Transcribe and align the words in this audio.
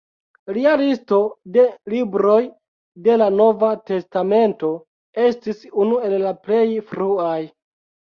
Lia 0.55 0.69
listo 0.81 1.17
de 1.57 1.65
libroj 1.93 2.37
de 3.07 3.17
la 3.23 3.27
Nova 3.41 3.69
testamento 3.89 4.71
estis 5.27 5.61
unu 5.85 6.01
el 6.09 6.17
la 6.25 6.33
plej 6.49 6.63
fruaj. 6.95 7.37